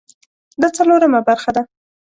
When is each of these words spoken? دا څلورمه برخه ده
دا 0.61 0.67
څلورمه 0.77 1.19
برخه 1.27 1.51
ده 1.55 1.61